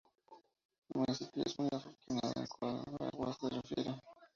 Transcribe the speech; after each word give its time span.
El 0.89 0.97
Municipio 1.01 1.43
es 1.45 1.59
muy 1.59 1.69
afortunado 1.71 2.33
en 2.37 2.47
cuanto 2.47 3.03
a 3.03 3.07
aguas 3.09 3.37
se 3.37 3.49
refiere. 3.49 3.95